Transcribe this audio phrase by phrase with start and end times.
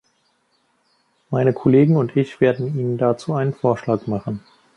[1.29, 4.41] Meine Kollegen und ich werden Ihnen dazu einen Vorschlag machen.